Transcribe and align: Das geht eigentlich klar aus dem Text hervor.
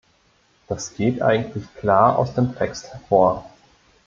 Das 0.67 0.95
geht 0.95 1.21
eigentlich 1.21 1.63
klar 1.75 2.17
aus 2.17 2.33
dem 2.33 2.55
Text 2.57 2.91
hervor. 2.91 3.47